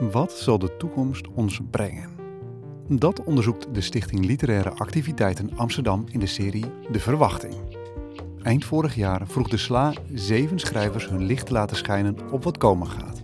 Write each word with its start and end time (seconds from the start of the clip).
Wat 0.00 0.32
zal 0.32 0.58
de 0.58 0.76
toekomst 0.76 1.28
ons 1.34 1.60
brengen? 1.70 2.10
Dat 2.88 3.24
onderzoekt 3.24 3.74
de 3.74 3.80
Stichting 3.80 4.24
Literaire 4.24 4.70
Activiteiten 4.70 5.50
Amsterdam 5.56 6.04
in 6.10 6.20
de 6.20 6.26
serie 6.26 6.64
De 6.90 7.00
Verwachting. 7.00 7.54
Eind 8.42 8.64
vorig 8.64 8.94
jaar 8.94 9.26
vroeg 9.26 9.48
de 9.48 9.56
SLA 9.56 9.92
zeven 10.14 10.58
schrijvers 10.58 11.08
hun 11.08 11.24
licht 11.24 11.46
te 11.46 11.52
laten 11.52 11.76
schijnen 11.76 12.16
op 12.32 12.44
wat 12.44 12.58
komen 12.58 12.86
gaat. 12.86 13.22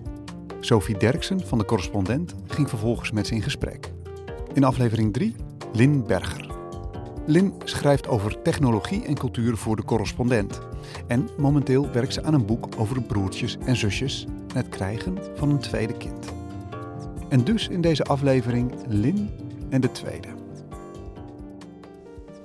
Sophie 0.61 0.99
Derksen 0.99 1.47
van 1.47 1.59
de 1.59 1.65
correspondent 1.65 2.35
ging 2.47 2.69
vervolgens 2.69 3.11
met 3.11 3.27
ze 3.27 3.35
in 3.35 3.43
gesprek. 3.43 3.93
In 4.53 4.65
aflevering 4.65 5.13
3 5.13 5.35
Lin 5.73 6.07
Berger. 6.07 6.51
Lin 7.27 7.55
schrijft 7.65 8.09
over 8.09 8.43
technologie 8.43 9.05
en 9.05 9.19
cultuur 9.19 9.57
voor 9.57 9.77
de 9.77 9.85
correspondent. 9.85 10.61
En 11.07 11.29
momenteel 11.39 11.91
werkt 11.91 12.13
ze 12.13 12.23
aan 12.23 12.35
een 12.35 12.47
boek 12.47 12.69
over 12.79 13.03
broertjes 13.03 13.57
en 13.65 13.77
zusjes 13.77 14.27
en 14.49 14.57
het 14.57 14.69
krijgen 14.69 15.19
van 15.35 15.51
een 15.51 15.59
tweede 15.59 15.97
kind. 15.97 16.35
En 17.29 17.45
dus 17.45 17.69
in 17.69 17.81
deze 17.81 18.05
aflevering 18.05 18.73
Lin 18.87 19.31
en 19.71 19.81
de 19.81 19.93
tweede. 19.93 20.29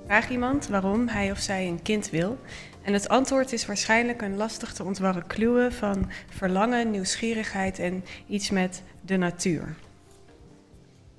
Vraag 0.04 0.30
iemand 0.30 0.68
waarom 0.68 1.08
hij 1.08 1.30
of 1.30 1.38
zij 1.38 1.68
een 1.68 1.82
kind 1.82 2.10
wil. 2.10 2.38
En 2.82 2.92
het 2.92 3.08
antwoord 3.08 3.52
is 3.52 3.66
waarschijnlijk 3.66 4.22
een 4.22 4.36
lastig 4.36 4.72
te 4.72 4.84
ontwarren 4.84 5.26
kluwe 5.26 5.72
van 5.72 6.10
verlangen, 6.28 6.90
nieuwsgierigheid 6.90 7.78
en 7.78 8.04
iets 8.26 8.50
met 8.50 8.82
de 9.00 9.16
natuur. 9.16 9.74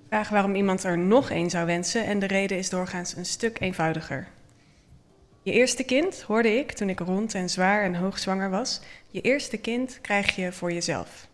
Vraag 0.07 0.29
waarom 0.29 0.55
iemand 0.55 0.83
er 0.83 0.97
nog 0.97 1.29
één 1.29 1.49
zou 1.49 1.65
wensen 1.65 2.05
en 2.05 2.19
de 2.19 2.27
reden 2.27 2.57
is 2.57 2.69
doorgaans 2.69 3.15
een 3.15 3.25
stuk 3.25 3.59
eenvoudiger. 3.59 4.27
Je 5.41 5.51
eerste 5.51 5.83
kind, 5.83 6.21
hoorde 6.21 6.57
ik 6.57 6.71
toen 6.71 6.89
ik 6.89 6.99
rond 6.99 7.33
en 7.33 7.49
zwaar 7.49 7.83
en 7.83 7.95
hoogzwanger 7.95 8.49
was, 8.49 8.81
je 9.07 9.21
eerste 9.21 9.57
kind 9.57 9.99
krijg 10.01 10.35
je 10.35 10.51
voor 10.51 10.73
jezelf. 10.73 11.27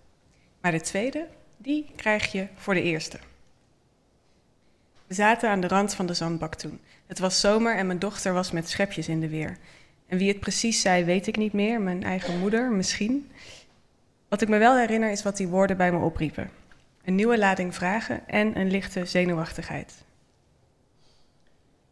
Maar 0.61 0.71
de 0.71 0.81
tweede, 0.81 1.27
die 1.62 1.91
krijg 1.95 2.31
je 2.31 2.48
voor 2.55 2.74
de 2.74 2.82
eerste. 2.82 3.20
We 5.07 5.13
zaten 5.13 5.49
aan 5.49 5.62
de 5.62 5.68
rand 5.68 5.93
van 5.93 6.05
de 6.05 6.13
zandbak 6.13 6.55
toen. 6.55 6.79
Het 7.07 7.20
was 7.20 7.40
zomer 7.40 7.76
en 7.76 7.88
mijn 7.88 7.99
dochter 7.99 8.34
was 8.34 8.51
met 8.51 8.70
schepjes 8.70 9.07
in 9.07 9.20
de 9.20 9.29
weer. 9.29 9.57
En 10.07 10.18
wie 10.18 10.27
het 10.27 10.40
precies 10.40 10.82
zei, 10.82 11.04
weet 11.04 11.27
ik 11.27 11.38
niet 11.38 11.54
meer. 11.54 11.82
Mijn 11.82 12.04
eigen 12.04 12.40
moeder, 12.40 12.71
misschien. 12.71 13.32
Wat 14.27 14.41
ik 14.41 14.48
me 14.48 14.57
wel 14.57 14.77
herinner 14.77 15.12
is 15.12 15.24
wat 15.24 15.38
die 15.38 15.48
woorden 15.48 15.77
bij 15.77 15.91
me 15.91 15.98
opriepen. 15.98 16.49
Een 17.04 17.16
nieuwe 17.16 17.38
lading 17.38 17.76
vragen 17.76 18.27
en 18.27 18.60
een 18.60 18.71
lichte 18.71 19.05
zenuwachtigheid. 19.05 19.94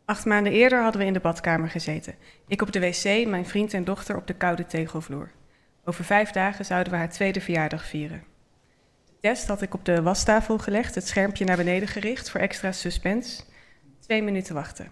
Acht 0.05 0.25
maanden 0.25 0.53
eerder 0.53 0.81
hadden 0.81 1.01
we 1.01 1.07
in 1.07 1.13
de 1.13 1.19
badkamer 1.19 1.69
gezeten. 1.69 2.15
Ik 2.47 2.61
op 2.61 2.71
de 2.71 2.79
wc, 2.79 3.27
mijn 3.27 3.45
vriend 3.45 3.73
en 3.73 3.83
dochter 3.83 4.15
op 4.15 4.27
de 4.27 4.33
koude 4.33 4.65
tegelvloer. 4.65 5.31
Over 5.83 6.03
vijf 6.03 6.31
dagen 6.31 6.65
zouden 6.65 6.91
we 6.91 6.97
haar 6.99 7.09
tweede 7.09 7.41
verjaardag 7.41 7.85
vieren. 7.85 8.23
Test 9.21 9.47
had 9.47 9.61
ik 9.61 9.73
op 9.73 9.85
de 9.85 10.01
wastafel 10.01 10.57
gelegd, 10.57 10.95
het 10.95 11.07
schermpje 11.07 11.45
naar 11.45 11.57
beneden 11.57 11.87
gericht 11.87 12.29
voor 12.29 12.39
extra 12.39 12.71
suspense. 12.71 13.43
Twee 13.99 14.23
minuten 14.23 14.55
wachten. 14.55 14.91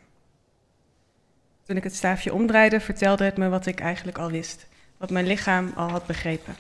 Toen 1.63 1.77
ik 1.77 1.83
het 1.83 1.95
staafje 1.95 2.33
omdraaide, 2.33 2.79
vertelde 2.79 3.23
het 3.23 3.37
me 3.37 3.49
wat 3.49 3.65
ik 3.65 3.79
eigenlijk 3.79 4.17
al 4.17 4.31
wist, 4.31 4.67
wat 4.97 5.09
mijn 5.09 5.27
lichaam 5.27 5.71
al 5.75 5.89
had 5.89 6.05
begrepen. 6.05 6.55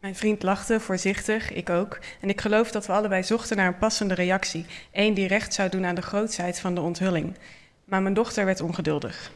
Mijn 0.00 0.16
vriend 0.16 0.42
lachte 0.42 0.80
voorzichtig, 0.80 1.52
ik 1.52 1.70
ook, 1.70 1.98
en 2.20 2.28
ik 2.28 2.40
geloof 2.40 2.70
dat 2.70 2.86
we 2.86 2.92
allebei 2.92 3.22
zochten 3.22 3.56
naar 3.56 3.66
een 3.66 3.78
passende 3.78 4.14
reactie, 4.14 4.66
één 4.90 5.14
die 5.14 5.26
recht 5.26 5.54
zou 5.54 5.68
doen 5.68 5.86
aan 5.86 5.94
de 5.94 6.02
grootsheid 6.02 6.60
van 6.60 6.74
de 6.74 6.80
onthulling. 6.80 7.36
Maar 7.84 8.02
mijn 8.02 8.14
dochter 8.14 8.44
werd 8.44 8.60
ongeduldig. 8.60 9.32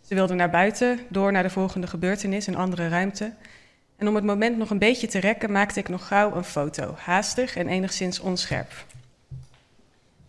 Ze 0.00 0.14
wilde 0.14 0.34
naar 0.34 0.50
buiten, 0.50 1.00
door 1.08 1.32
naar 1.32 1.42
de 1.42 1.50
volgende 1.50 1.86
gebeurtenis, 1.86 2.46
een 2.46 2.56
andere 2.56 2.88
ruimte. 2.88 3.32
En 3.96 4.08
om 4.08 4.14
het 4.14 4.24
moment 4.24 4.56
nog 4.56 4.70
een 4.70 4.78
beetje 4.78 5.06
te 5.06 5.18
rekken, 5.18 5.52
maakte 5.52 5.80
ik 5.80 5.88
nog 5.88 6.06
gauw 6.06 6.34
een 6.34 6.44
foto, 6.44 6.94
haastig 6.98 7.56
en 7.56 7.68
enigszins 7.68 8.20
onscherp. 8.20 8.72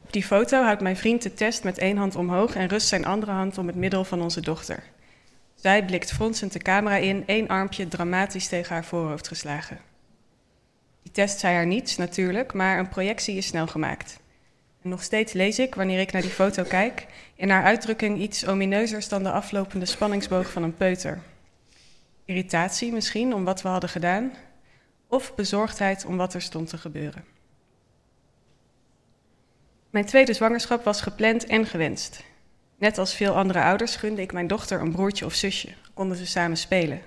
Op 0.03 0.13
die 0.13 0.23
foto 0.23 0.63
houdt 0.63 0.81
mijn 0.81 0.97
vriend 0.97 1.21
de 1.21 1.33
test 1.33 1.63
met 1.63 1.77
één 1.77 1.97
hand 1.97 2.15
omhoog 2.15 2.55
en 2.55 2.67
rust 2.67 2.87
zijn 2.87 3.05
andere 3.05 3.31
hand 3.31 3.57
om 3.57 3.67
het 3.67 3.75
middel 3.75 4.03
van 4.03 4.21
onze 4.21 4.41
dochter. 4.41 4.83
Zij 5.55 5.85
blikt 5.85 6.13
fronsend 6.13 6.53
de 6.53 6.59
camera 6.59 6.95
in, 6.95 7.23
één 7.25 7.47
armpje 7.47 7.87
dramatisch 7.87 8.47
tegen 8.47 8.73
haar 8.73 8.85
voorhoofd 8.85 9.27
geslagen. 9.27 9.79
Die 11.03 11.11
test 11.11 11.39
zei 11.39 11.55
haar 11.55 11.65
niets, 11.65 11.97
natuurlijk, 11.97 12.53
maar 12.53 12.79
een 12.79 12.89
projectie 12.89 13.37
is 13.37 13.47
snel 13.47 13.67
gemaakt. 13.67 14.19
En 14.81 14.89
nog 14.89 15.03
steeds 15.03 15.33
lees 15.33 15.59
ik, 15.59 15.75
wanneer 15.75 15.99
ik 15.99 16.11
naar 16.11 16.21
die 16.21 16.31
foto 16.31 16.63
kijk, 16.63 17.05
in 17.35 17.49
haar 17.49 17.63
uitdrukking 17.63 18.19
iets 18.19 18.47
omineuzers 18.47 19.07
dan 19.07 19.23
de 19.23 19.31
aflopende 19.31 19.85
spanningsboog 19.85 20.51
van 20.51 20.63
een 20.63 20.75
peuter. 20.75 21.19
Irritatie 22.27 22.91
misschien 22.91 23.33
om 23.33 23.43
wat 23.43 23.61
we 23.61 23.67
hadden 23.67 23.89
gedaan, 23.89 24.33
of 25.07 25.35
bezorgdheid 25.35 26.05
om 26.05 26.17
wat 26.17 26.33
er 26.33 26.41
stond 26.41 26.69
te 26.69 26.77
gebeuren. 26.77 27.25
Mijn 29.89 30.05
tweede 30.05 30.33
zwangerschap 30.33 30.83
was 30.83 31.01
gepland 31.01 31.45
en 31.45 31.65
gewenst. 31.65 32.23
Net 32.77 32.97
als 32.97 33.13
veel 33.13 33.35
andere 33.35 33.63
ouders 33.63 33.95
gunde 33.95 34.21
ik 34.21 34.33
mijn 34.33 34.47
dochter 34.47 34.81
een 34.81 34.91
broertje 34.91 35.25
of 35.25 35.33
zusje. 35.33 35.73
Konden 35.93 36.17
ze 36.17 36.25
samen 36.25 36.57
spelen. 36.57 37.01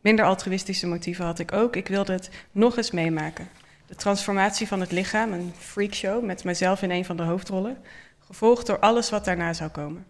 Minder 0.00 0.24
altruïstische 0.24 0.86
motieven 0.86 1.24
had 1.24 1.38
ik 1.38 1.52
ook. 1.52 1.76
Ik 1.76 1.88
wilde 1.88 2.12
het 2.12 2.30
nog 2.52 2.76
eens 2.76 2.90
meemaken. 2.90 3.48
De 3.86 3.94
transformatie 3.94 4.68
van 4.68 4.80
het 4.80 4.92
lichaam, 4.92 5.32
een 5.32 5.52
freakshow 5.58 6.24
met 6.24 6.44
mijzelf 6.44 6.82
in 6.82 6.90
een 6.90 7.04
van 7.04 7.16
de 7.16 7.22
hoofdrollen, 7.22 7.78
gevolgd 8.18 8.66
door 8.66 8.78
alles 8.78 9.10
wat 9.10 9.24
daarna 9.24 9.52
zou 9.52 9.70
komen. 9.70 10.06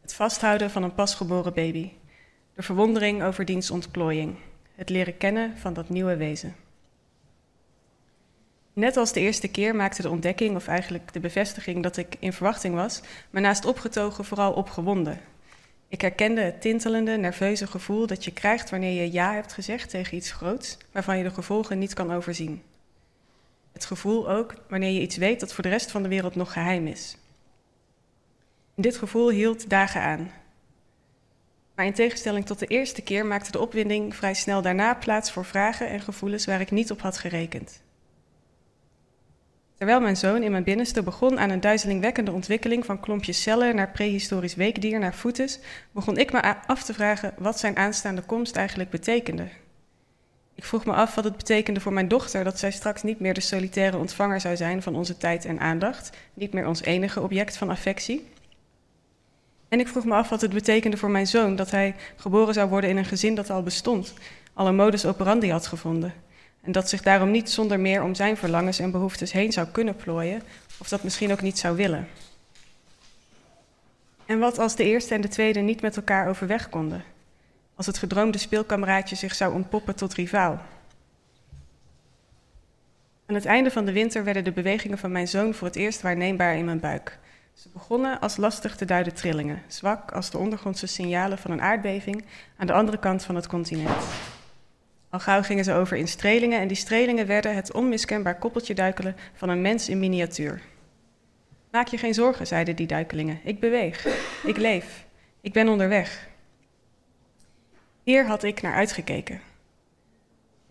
Het 0.00 0.14
vasthouden 0.14 0.70
van 0.70 0.82
een 0.82 0.94
pasgeboren 0.94 1.54
baby, 1.54 1.90
de 2.60 2.66
verwondering 2.66 3.22
over 3.22 3.44
diens 3.44 3.70
ontplooiing, 3.70 4.36
het 4.74 4.88
leren 4.88 5.16
kennen 5.16 5.58
van 5.58 5.72
dat 5.72 5.88
nieuwe 5.88 6.16
wezen. 6.16 6.56
Net 8.72 8.96
als 8.96 9.12
de 9.12 9.20
eerste 9.20 9.48
keer 9.48 9.76
maakte 9.76 10.02
de 10.02 10.10
ontdekking, 10.10 10.56
of 10.56 10.66
eigenlijk 10.66 11.12
de 11.12 11.20
bevestiging 11.20 11.82
dat 11.82 11.96
ik 11.96 12.16
in 12.18 12.32
verwachting 12.32 12.74
was, 12.74 13.00
me 13.30 13.40
naast 13.40 13.64
opgetogen 13.64 14.24
vooral 14.24 14.52
opgewonden. 14.52 15.20
Ik 15.88 16.00
herkende 16.00 16.40
het 16.40 16.60
tintelende, 16.60 17.16
nerveuze 17.16 17.66
gevoel 17.66 18.06
dat 18.06 18.24
je 18.24 18.32
krijgt 18.32 18.70
wanneer 18.70 19.02
je 19.02 19.12
ja 19.12 19.34
hebt 19.34 19.52
gezegd 19.52 19.90
tegen 19.90 20.16
iets 20.16 20.32
groots, 20.32 20.76
waarvan 20.92 21.18
je 21.18 21.24
de 21.24 21.30
gevolgen 21.30 21.78
niet 21.78 21.94
kan 21.94 22.12
overzien. 22.12 22.62
Het 23.72 23.84
gevoel 23.84 24.30
ook 24.30 24.54
wanneer 24.68 24.90
je 24.90 25.00
iets 25.00 25.16
weet 25.16 25.40
dat 25.40 25.52
voor 25.52 25.62
de 25.62 25.70
rest 25.70 25.90
van 25.90 26.02
de 26.02 26.08
wereld 26.08 26.34
nog 26.34 26.52
geheim 26.52 26.86
is. 26.86 27.16
dit 28.74 28.96
gevoel 28.96 29.30
hield 29.30 29.70
dagen 29.70 30.02
aan. 30.02 30.39
Maar 31.80 31.88
in 31.88 31.94
tegenstelling 31.94 32.46
tot 32.46 32.58
de 32.58 32.66
eerste 32.66 33.02
keer 33.02 33.26
maakte 33.26 33.50
de 33.50 33.60
opwinding 33.60 34.16
vrij 34.16 34.34
snel 34.34 34.62
daarna 34.62 34.94
plaats 34.94 35.30
voor 35.30 35.44
vragen 35.44 35.88
en 35.88 36.00
gevoelens 36.00 36.46
waar 36.46 36.60
ik 36.60 36.70
niet 36.70 36.90
op 36.90 37.00
had 37.00 37.18
gerekend. 37.18 37.82
Terwijl 39.74 40.00
mijn 40.00 40.16
zoon 40.16 40.42
in 40.42 40.50
mijn 40.50 40.64
binnenste 40.64 41.02
begon 41.02 41.38
aan 41.38 41.50
een 41.50 41.60
duizelingwekkende 41.60 42.32
ontwikkeling 42.32 42.84
van 42.84 43.00
klompjes 43.00 43.42
cellen 43.42 43.74
naar 43.74 43.90
prehistorisch 43.90 44.54
weekdier 44.54 44.98
naar 44.98 45.14
voetes, 45.14 45.58
begon 45.92 46.16
ik 46.16 46.32
me 46.32 46.66
af 46.66 46.82
te 46.82 46.94
vragen 46.94 47.34
wat 47.38 47.58
zijn 47.58 47.76
aanstaande 47.76 48.22
komst 48.22 48.56
eigenlijk 48.56 48.90
betekende. 48.90 49.48
Ik 50.54 50.64
vroeg 50.64 50.84
me 50.84 50.92
af 50.92 51.14
wat 51.14 51.24
het 51.24 51.36
betekende 51.36 51.80
voor 51.80 51.92
mijn 51.92 52.08
dochter 52.08 52.44
dat 52.44 52.58
zij 52.58 52.70
straks 52.70 53.02
niet 53.02 53.20
meer 53.20 53.34
de 53.34 53.40
solitaire 53.40 53.96
ontvanger 53.98 54.40
zou 54.40 54.56
zijn 54.56 54.82
van 54.82 54.96
onze 54.96 55.16
tijd 55.16 55.44
en 55.44 55.60
aandacht, 55.60 56.10
niet 56.34 56.52
meer 56.52 56.66
ons 56.66 56.82
enige 56.82 57.20
object 57.20 57.56
van 57.56 57.70
affectie. 57.70 58.28
En 59.70 59.80
ik 59.80 59.88
vroeg 59.88 60.04
me 60.04 60.14
af 60.14 60.28
wat 60.28 60.40
het 60.40 60.52
betekende 60.52 60.96
voor 60.96 61.10
mijn 61.10 61.26
zoon 61.26 61.56
dat 61.56 61.70
hij 61.70 61.94
geboren 62.16 62.54
zou 62.54 62.68
worden 62.68 62.90
in 62.90 62.96
een 62.96 63.04
gezin 63.04 63.34
dat 63.34 63.50
al 63.50 63.62
bestond, 63.62 64.14
al 64.52 64.66
een 64.66 64.74
modus 64.74 65.06
operandi 65.06 65.50
had 65.50 65.66
gevonden. 65.66 66.14
En 66.62 66.72
dat 66.72 66.88
zich 66.88 67.02
daarom 67.02 67.30
niet 67.30 67.50
zonder 67.50 67.80
meer 67.80 68.02
om 68.02 68.14
zijn 68.14 68.36
verlangens 68.36 68.78
en 68.78 68.90
behoeftes 68.90 69.32
heen 69.32 69.52
zou 69.52 69.66
kunnen 69.68 69.96
plooien, 69.96 70.42
of 70.78 70.88
dat 70.88 71.02
misschien 71.02 71.32
ook 71.32 71.42
niet 71.42 71.58
zou 71.58 71.76
willen. 71.76 72.08
En 74.26 74.38
wat 74.38 74.58
als 74.58 74.76
de 74.76 74.84
eerste 74.84 75.14
en 75.14 75.20
de 75.20 75.28
tweede 75.28 75.60
niet 75.60 75.80
met 75.80 75.96
elkaar 75.96 76.28
overweg 76.28 76.68
konden? 76.68 77.04
Als 77.74 77.86
het 77.86 77.98
gedroomde 77.98 78.38
speelkameraadje 78.38 79.16
zich 79.16 79.34
zou 79.34 79.54
ontpoppen 79.54 79.96
tot 79.96 80.14
rivaal? 80.14 80.60
Aan 83.26 83.34
het 83.34 83.44
einde 83.44 83.70
van 83.70 83.84
de 83.84 83.92
winter 83.92 84.24
werden 84.24 84.44
de 84.44 84.52
bewegingen 84.52 84.98
van 84.98 85.12
mijn 85.12 85.28
zoon 85.28 85.54
voor 85.54 85.66
het 85.66 85.76
eerst 85.76 86.02
waarneembaar 86.02 86.56
in 86.56 86.64
mijn 86.64 86.80
buik. 86.80 87.18
Ze 87.60 87.68
begonnen 87.68 88.20
als 88.20 88.36
lastig 88.36 88.76
te 88.76 88.84
duiden 88.84 89.14
trillingen, 89.14 89.62
zwak 89.66 90.12
als 90.12 90.30
de 90.30 90.38
ondergrondse 90.38 90.86
signalen 90.86 91.38
van 91.38 91.50
een 91.50 91.60
aardbeving 91.60 92.24
aan 92.56 92.66
de 92.66 92.72
andere 92.72 92.98
kant 92.98 93.24
van 93.24 93.34
het 93.34 93.46
continent. 93.46 94.04
Al 95.10 95.18
gauw 95.18 95.42
gingen 95.42 95.64
ze 95.64 95.72
over 95.72 95.96
in 95.96 96.08
strelingen 96.08 96.60
en 96.60 96.68
die 96.68 96.76
strelingen 96.76 97.26
werden 97.26 97.54
het 97.54 97.72
onmiskenbaar 97.72 98.38
koppeltje 98.38 98.74
duikelen 98.74 99.16
van 99.34 99.48
een 99.48 99.60
mens 99.60 99.88
in 99.88 99.98
miniatuur. 99.98 100.62
Maak 101.70 101.86
je 101.86 101.98
geen 101.98 102.14
zorgen, 102.14 102.46
zeiden 102.46 102.76
die 102.76 102.86
duikelingen. 102.86 103.40
Ik 103.44 103.60
beweeg, 103.60 104.06
ik 104.44 104.56
leef, 104.56 105.06
ik 105.40 105.52
ben 105.52 105.68
onderweg. 105.68 106.28
Hier 108.02 108.26
had 108.26 108.42
ik 108.42 108.62
naar 108.62 108.74
uitgekeken. 108.74 109.40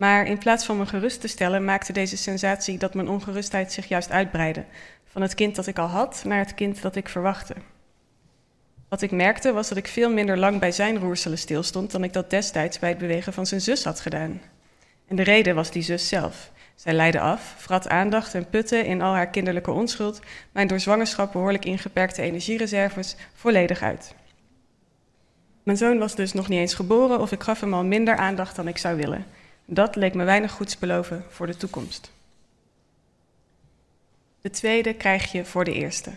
Maar 0.00 0.26
in 0.26 0.38
plaats 0.38 0.64
van 0.64 0.78
me 0.78 0.86
gerust 0.86 1.20
te 1.20 1.28
stellen, 1.28 1.64
maakte 1.64 1.92
deze 1.92 2.16
sensatie 2.16 2.78
dat 2.78 2.94
mijn 2.94 3.08
ongerustheid 3.08 3.72
zich 3.72 3.88
juist 3.88 4.10
uitbreidde. 4.10 4.64
Van 5.04 5.22
het 5.22 5.34
kind 5.34 5.56
dat 5.56 5.66
ik 5.66 5.78
al 5.78 5.86
had 5.86 6.22
naar 6.24 6.38
het 6.38 6.54
kind 6.54 6.82
dat 6.82 6.96
ik 6.96 7.08
verwachtte. 7.08 7.54
Wat 8.88 9.02
ik 9.02 9.10
merkte 9.10 9.52
was 9.52 9.68
dat 9.68 9.78
ik 9.78 9.86
veel 9.86 10.10
minder 10.10 10.38
lang 10.38 10.60
bij 10.60 10.72
zijn 10.72 10.98
roerselen 10.98 11.38
stilstond 11.38 11.90
dan 11.90 12.04
ik 12.04 12.12
dat 12.12 12.30
destijds 12.30 12.78
bij 12.78 12.88
het 12.88 12.98
bewegen 12.98 13.32
van 13.32 13.46
zijn 13.46 13.60
zus 13.60 13.84
had 13.84 14.00
gedaan. 14.00 14.40
En 15.08 15.16
de 15.16 15.22
reden 15.22 15.54
was 15.54 15.70
die 15.70 15.82
zus 15.82 16.08
zelf. 16.08 16.50
Zij 16.74 16.92
leidde 16.92 17.20
af, 17.20 17.54
vrat 17.56 17.88
aandacht 17.88 18.34
en 18.34 18.48
putte 18.48 18.86
in 18.86 19.02
al 19.02 19.14
haar 19.14 19.30
kinderlijke 19.30 19.70
onschuld 19.70 20.20
mijn 20.52 20.66
door 20.66 20.80
zwangerschap 20.80 21.32
behoorlijk 21.32 21.64
ingeperkte 21.64 22.22
energiereserves 22.22 23.16
volledig 23.34 23.82
uit. 23.82 24.14
Mijn 25.62 25.78
zoon 25.78 25.98
was 25.98 26.14
dus 26.14 26.32
nog 26.32 26.48
niet 26.48 26.60
eens 26.60 26.74
geboren 26.74 27.20
of 27.20 27.32
ik 27.32 27.42
gaf 27.42 27.60
hem 27.60 27.74
al 27.74 27.84
minder 27.84 28.16
aandacht 28.16 28.56
dan 28.56 28.68
ik 28.68 28.78
zou 28.78 28.96
willen. 28.96 29.26
Dat 29.72 29.96
leek 29.96 30.14
me 30.14 30.24
weinig 30.24 30.52
goeds 30.52 30.78
beloven 30.78 31.24
voor 31.28 31.46
de 31.46 31.56
toekomst. 31.56 32.10
De 34.40 34.50
tweede 34.50 34.94
krijg 34.94 35.32
je 35.32 35.44
voor 35.44 35.64
de 35.64 35.72
eerste. 35.72 36.10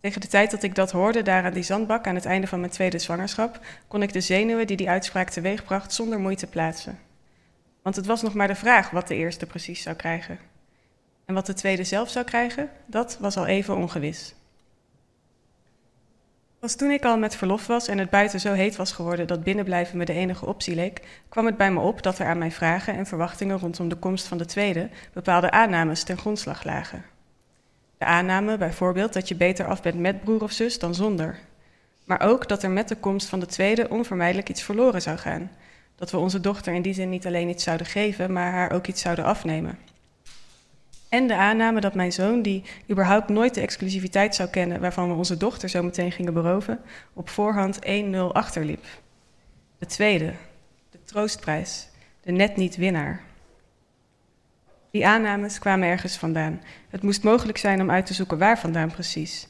Tegen 0.00 0.20
de 0.20 0.26
tijd 0.26 0.50
dat 0.50 0.62
ik 0.62 0.74
dat 0.74 0.90
hoorde, 0.90 1.22
daar 1.22 1.44
aan 1.44 1.52
die 1.52 1.62
zandbak 1.62 2.06
aan 2.06 2.14
het 2.14 2.24
einde 2.24 2.46
van 2.46 2.60
mijn 2.60 2.72
tweede 2.72 2.98
zwangerschap, 2.98 3.60
kon 3.88 4.02
ik 4.02 4.12
de 4.12 4.20
zenuwen 4.20 4.66
die 4.66 4.76
die 4.76 4.88
uitspraak 4.88 5.30
teweegbracht 5.30 5.92
zonder 5.92 6.20
moeite 6.20 6.46
plaatsen. 6.46 6.98
Want 7.82 7.96
het 7.96 8.06
was 8.06 8.22
nog 8.22 8.34
maar 8.34 8.48
de 8.48 8.54
vraag 8.54 8.90
wat 8.90 9.08
de 9.08 9.14
eerste 9.14 9.46
precies 9.46 9.82
zou 9.82 9.96
krijgen. 9.96 10.38
En 11.24 11.34
wat 11.34 11.46
de 11.46 11.54
tweede 11.54 11.84
zelf 11.84 12.10
zou 12.10 12.24
krijgen, 12.24 12.70
dat 12.86 13.16
was 13.18 13.36
al 13.36 13.46
even 13.46 13.76
ongewis. 13.76 14.34
Pas 16.60 16.74
toen 16.74 16.90
ik 16.90 17.04
al 17.04 17.18
met 17.18 17.36
verlof 17.36 17.66
was 17.66 17.88
en 17.88 17.98
het 17.98 18.10
buiten 18.10 18.40
zo 18.40 18.52
heet 18.52 18.76
was 18.76 18.92
geworden 18.92 19.26
dat 19.26 19.42
binnenblijven 19.42 19.98
me 19.98 20.04
de 20.04 20.12
enige 20.12 20.46
optie 20.46 20.74
leek, 20.74 21.00
kwam 21.28 21.46
het 21.46 21.56
bij 21.56 21.72
me 21.72 21.80
op 21.80 22.02
dat 22.02 22.18
er 22.18 22.26
aan 22.26 22.38
mijn 22.38 22.52
vragen 22.52 22.94
en 22.94 23.06
verwachtingen 23.06 23.58
rondom 23.58 23.88
de 23.88 23.96
komst 23.96 24.26
van 24.26 24.38
de 24.38 24.44
tweede 24.44 24.88
bepaalde 25.12 25.50
aannames 25.50 26.02
ten 26.02 26.18
grondslag 26.18 26.64
lagen. 26.64 27.04
De 27.98 28.04
aanname 28.04 28.58
bijvoorbeeld 28.58 29.12
dat 29.12 29.28
je 29.28 29.34
beter 29.34 29.66
af 29.66 29.82
bent 29.82 29.98
met 29.98 30.20
broer 30.20 30.42
of 30.42 30.52
zus 30.52 30.78
dan 30.78 30.94
zonder. 30.94 31.38
Maar 32.04 32.20
ook 32.20 32.48
dat 32.48 32.62
er 32.62 32.70
met 32.70 32.88
de 32.88 32.96
komst 32.96 33.28
van 33.28 33.40
de 33.40 33.46
tweede 33.46 33.88
onvermijdelijk 33.88 34.48
iets 34.48 34.62
verloren 34.62 35.02
zou 35.02 35.16
gaan. 35.16 35.50
Dat 35.96 36.10
we 36.10 36.16
onze 36.16 36.40
dochter 36.40 36.74
in 36.74 36.82
die 36.82 36.94
zin 36.94 37.08
niet 37.08 37.26
alleen 37.26 37.48
iets 37.48 37.64
zouden 37.64 37.86
geven, 37.86 38.32
maar 38.32 38.52
haar 38.52 38.72
ook 38.72 38.86
iets 38.86 39.02
zouden 39.02 39.24
afnemen. 39.24 39.78
En 41.10 41.26
de 41.26 41.34
aanname 41.34 41.80
dat 41.80 41.94
mijn 41.94 42.12
zoon, 42.12 42.42
die 42.42 42.62
überhaupt 42.90 43.28
nooit 43.28 43.54
de 43.54 43.60
exclusiviteit 43.60 44.34
zou 44.34 44.48
kennen 44.48 44.80
waarvan 44.80 45.08
we 45.08 45.14
onze 45.14 45.36
dochter 45.36 45.68
zo 45.68 45.82
meteen 45.82 46.12
gingen 46.12 46.34
beroven, 46.34 46.80
op 47.12 47.28
voorhand 47.28 47.78
1-0 47.86 48.16
achterliep. 48.32 48.84
De 49.78 49.86
tweede, 49.86 50.32
de 50.90 50.98
troostprijs, 51.04 51.88
de 52.20 52.32
net 52.32 52.56
niet 52.56 52.76
winnaar. 52.76 53.20
Die 54.90 55.06
aannames 55.06 55.58
kwamen 55.58 55.88
ergens 55.88 56.16
vandaan. 56.16 56.60
Het 56.88 57.02
moest 57.02 57.22
mogelijk 57.22 57.58
zijn 57.58 57.80
om 57.80 57.90
uit 57.90 58.06
te 58.06 58.14
zoeken 58.14 58.38
waar 58.38 58.58
vandaan 58.58 58.90
precies. 58.90 59.48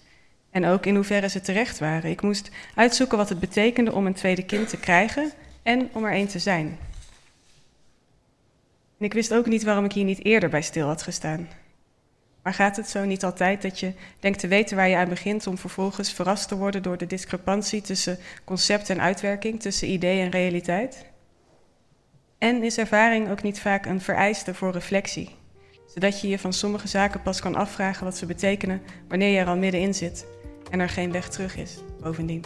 En 0.51 0.67
ook 0.67 0.87
in 0.87 0.95
hoeverre 0.95 1.29
ze 1.29 1.41
terecht 1.41 1.79
waren. 1.79 2.11
Ik 2.11 2.23
moest 2.23 2.51
uitzoeken 2.75 3.19
wat 3.19 3.29
het 3.29 3.41
betekende 3.41 3.93
om 3.93 4.06
een 4.06 4.15
tweede 4.15 4.45
kind 4.45 4.69
te 4.69 4.77
krijgen 4.77 5.33
en 5.63 5.89
om 5.93 6.05
er 6.05 6.13
één 6.13 6.29
te 6.29 6.39
zijn. 6.39 6.79
En 9.00 9.06
ik 9.06 9.12
wist 9.12 9.35
ook 9.35 9.47
niet 9.47 9.62
waarom 9.62 9.85
ik 9.85 9.93
hier 9.93 10.05
niet 10.05 10.25
eerder 10.25 10.49
bij 10.49 10.62
stil 10.62 10.87
had 10.87 11.02
gestaan. 11.02 11.49
Maar 12.43 12.55
gaat 12.55 12.76
het 12.76 12.88
zo 12.88 13.05
niet 13.05 13.25
altijd 13.25 13.62
dat 13.62 13.81
je 13.81 13.93
denkt 14.19 14.38
te 14.38 14.49
weten 14.49 14.76
waar 14.76 14.88
je 14.88 14.97
aan 14.97 15.08
begint 15.08 15.47
om 15.47 15.58
vervolgens 15.58 16.12
verrast 16.12 16.49
te 16.49 16.56
worden 16.56 16.82
door 16.82 16.99
de 16.99 17.06
discrepantie 17.06 17.81
tussen 17.81 18.19
concept 18.44 18.91
en 18.91 19.00
uitwerking, 19.00 19.61
tussen 19.61 19.91
idee 19.91 20.20
en 20.20 20.31
realiteit? 20.31 21.05
En 22.38 22.62
is 22.62 22.79
ervaring 22.79 23.31
ook 23.31 23.43
niet 23.43 23.61
vaak 23.61 23.87
een 23.87 24.00
vereiste 24.00 24.55
voor 24.55 24.73
reflectie, 24.73 25.31
zodat 25.87 26.20
je 26.20 26.29
je 26.29 26.38
van 26.38 26.53
sommige 26.53 26.88
zaken 26.88 27.23
pas 27.23 27.41
kan 27.41 27.55
afvragen 27.55 28.05
wat 28.05 28.17
ze 28.17 28.26
betekenen 28.26 28.82
wanneer 29.08 29.32
je 29.32 29.38
er 29.38 29.46
al 29.46 29.56
middenin 29.56 29.94
zit 29.94 30.26
en 30.70 30.81
er 30.81 30.88
geen 30.88 31.12
weg 31.12 31.29
terug 31.29 31.56
is, 31.56 31.79
bovendien. 32.00 32.44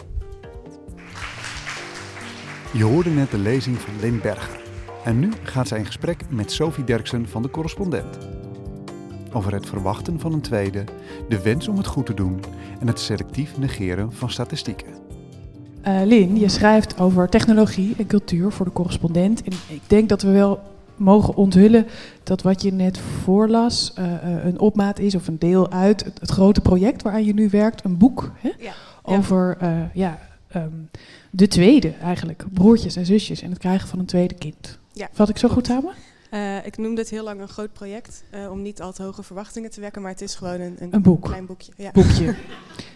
Je 2.73 2.83
hoorde 2.83 3.09
net 3.09 3.31
de 3.31 3.37
lezing 3.37 3.77
van 3.77 3.99
Lynn 3.99 4.21
Berger. 4.21 4.64
En 5.05 5.19
nu 5.19 5.31
gaat 5.43 5.67
zij 5.67 5.77
in 5.77 5.85
gesprek 5.85 6.21
met 6.29 6.51
Sophie 6.51 6.83
Derksen 6.83 7.27
van 7.27 7.41
de 7.41 7.49
correspondent. 7.49 8.17
Over 9.33 9.53
het 9.53 9.65
verwachten 9.65 10.19
van 10.19 10.33
een 10.33 10.41
tweede, 10.41 10.83
de 11.29 11.41
wens 11.41 11.67
om 11.67 11.77
het 11.77 11.87
goed 11.87 12.05
te 12.05 12.13
doen 12.13 12.39
en 12.79 12.87
het 12.87 12.99
selectief 12.99 13.57
negeren 13.57 14.13
van 14.13 14.29
statistieken. 14.29 14.87
Uh, 15.87 16.01
Lin, 16.05 16.37
je 16.39 16.49
schrijft 16.49 16.99
over 16.99 17.29
technologie 17.29 17.95
en 17.97 18.07
cultuur 18.07 18.51
voor 18.51 18.65
de 18.65 18.71
correspondent. 18.71 19.43
En 19.43 19.51
ik 19.67 19.81
denk 19.87 20.09
dat 20.09 20.21
we 20.21 20.31
wel 20.31 20.59
mogen 20.95 21.35
onthullen 21.35 21.87
dat 22.23 22.41
wat 22.41 22.61
je 22.61 22.71
net 22.71 22.97
voorlas 22.97 23.93
uh, 23.99 24.05
een 24.45 24.59
opmaat 24.59 24.99
is 24.99 25.15
of 25.15 25.27
een 25.27 25.39
deel 25.39 25.71
uit 25.71 26.03
het, 26.03 26.19
het, 26.19 26.29
grote 26.29 26.61
project 26.61 27.01
waaraan 27.01 27.25
je 27.25 27.33
nu 27.33 27.49
werkt, 27.49 27.83
een 27.83 27.97
boek 27.97 28.31
hè? 28.35 28.51
Ja. 28.59 28.73
over 29.01 29.57
ja, 29.93 30.19
um, 30.55 30.89
de 31.29 31.47
tweede 31.47 31.93
eigenlijk, 32.01 32.45
broertjes 32.53 32.95
en 32.95 33.05
zusjes 33.05 33.41
en 33.41 33.49
het 33.49 33.59
krijgen 33.59 33.87
van 33.87 33.99
een 33.99 34.05
tweede 34.05 34.35
kind. 34.35 34.79
Ja. 34.95 35.09
Vat 35.11 35.29
ik 35.29 35.37
zo 35.37 35.49
goed 35.49 35.65
samen? 35.65 35.93
Uh, 36.31 36.65
ik 36.65 36.77
noemde 36.77 37.01
het 37.01 37.09
heel 37.09 37.23
lang 37.23 37.41
een 37.41 37.47
groot 37.47 37.73
project, 37.73 38.23
uh, 38.35 38.51
om 38.51 38.61
niet 38.61 38.81
al 38.81 38.93
te 38.93 39.03
hoge 39.03 39.23
verwachtingen 39.23 39.71
te 39.71 39.81
wekken, 39.81 40.01
maar 40.01 40.11
het 40.11 40.21
is 40.21 40.35
gewoon 40.35 40.59
een, 40.59 40.75
een, 40.79 40.93
een 40.93 41.01
boek. 41.01 41.23
klein 41.23 41.45
boekje. 41.45 41.71
Ja. 41.77 41.91
boekje. 41.91 42.35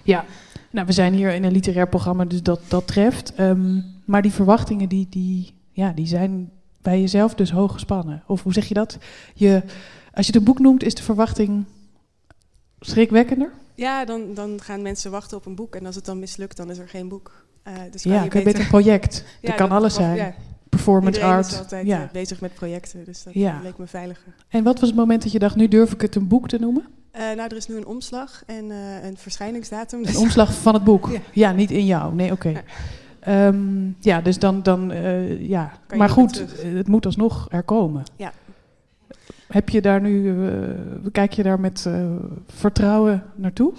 ja, 0.04 0.25
nou, 0.72 0.86
we 0.86 0.92
zijn 0.92 1.13
hier 1.13 1.34
in 1.34 1.44
een 1.44 1.51
literair 1.51 1.88
programma, 1.88 2.25
dus 2.25 2.44
dat, 2.44 2.62
dat 2.68 2.88
treft. 2.88 3.40
Um, 3.40 3.86
maar 4.06 4.22
die 4.22 4.31
verwachtingen, 4.31 4.90
die, 4.90 5.07
die, 5.10 5.54
ja, 5.72 5.92
die 5.92 6.07
zijn 6.07 6.51
bij 6.81 7.00
jezelf 7.00 7.36
dus 7.36 7.51
hoog 7.51 7.72
gespannen. 7.74 8.24
Of 8.28 8.44
hoe 8.44 8.54
zeg 8.54 8.68
je 8.68 8.74
dat? 8.74 8.98
Je, 9.34 9.62
als 10.13 10.25
je 10.25 10.31
het 10.31 10.36
een 10.36 10.44
boek 10.44 10.60
noemt, 10.60 10.84
is 10.84 10.96
de 10.96 11.04
verwachting 11.04 11.66
schrikwekkender? 12.80 13.51
Ja, 13.75 14.06
dan, 14.06 14.34
dan 14.34 14.62
gaan 14.62 14.81
mensen 14.81 15.12
wachten 15.12 15.38
op 15.38 15.46
een 15.46 15.56
boek 15.56 15.75
en 15.75 15.86
als 15.86 15.96
het 15.96 16.06
dan 16.06 16.19
mislukt, 16.19 16.57
dan 16.57 16.69
is 16.69 16.78
er 16.78 16.90
geen 16.90 17.07
boek. 17.07 17.46
Uh, 17.68 17.74
dus 17.92 18.04
ja, 18.04 18.24
ik 18.24 18.34
heb 18.34 18.44
beter 18.44 18.62
een 18.62 18.68
project. 18.68 19.16
ja, 19.42 19.48
dat 19.48 19.57
kan 19.57 19.72
alles 19.72 19.94
zijn. 19.94 20.16
Ja 20.16 20.36
performance 20.69 21.19
Iedereen 21.19 21.38
art. 21.38 21.51
is 21.51 21.57
altijd 21.57 21.88
ja. 21.88 22.04
uh, 22.04 22.12
bezig 22.12 22.42
met 22.42 22.54
projecten, 22.54 23.06
dus 23.06 23.24
dat 23.24 23.33
ja. 23.33 23.60
leek 23.63 23.77
me 23.77 23.88
veiliger. 23.88 24.33
En 24.48 24.63
wat 24.63 24.80
was 24.80 24.89
het 24.89 24.98
moment 24.98 25.24
dat 25.24 25.31
je 25.31 25.39
dacht, 25.39 25.56
nu 25.56 25.68
durf 25.68 25.94
ik 25.94 26.01
het 26.01 26.16
een 26.16 26.27
boek 26.27 26.48
te 26.48 26.57
noemen? 26.60 26.86
Uh, 27.13 27.19
nou, 27.19 27.42
er 27.42 27.56
is 27.56 27.68
nu 27.68 27.75
een 27.75 27.86
omslag 27.86 28.44
en 28.45 28.66
uh, 28.66 29.04
een 29.04 29.18
verschijningsdatum. 29.18 30.04
Dus 30.04 30.16
een 30.16 30.21
omslag 30.21 30.54
van 30.54 30.74
het 30.74 30.83
boek? 30.83 31.10
Ja, 31.12 31.19
ja 31.33 31.51
niet 31.51 31.71
in 31.71 31.86
jou. 31.86 32.13
Nee, 32.16 32.31
oké. 32.31 32.48
Okay. 32.48 32.63
Ja. 33.24 33.48
Um, 33.48 33.95
ja, 34.00 34.21
dus 34.21 34.39
dan, 34.39 34.63
dan 34.63 34.92
ja. 35.39 35.71
Kan 35.88 35.98
maar 35.98 36.10
goed, 36.10 36.45
het 36.62 36.88
moet 36.88 37.06
alsnog 37.06 37.48
er 37.50 37.63
komen. 37.63 38.04
Ja. 38.15 38.33
Heb 39.48 39.69
je 39.69 39.81
daar 39.81 40.01
nu, 40.01 40.36
kijk 41.12 41.33
je 41.33 41.44
daar 41.44 41.60
met 41.60 41.89
vertrouwen 42.48 43.24
naartoe? 43.36 43.74